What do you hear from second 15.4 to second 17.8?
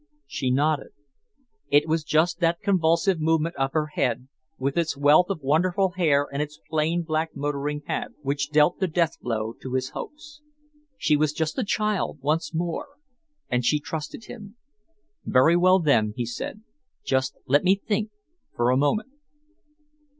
well, then," he said, "just let me